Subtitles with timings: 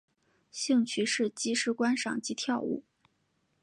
[0.49, 2.83] 兴趣是即时观赏及跳舞。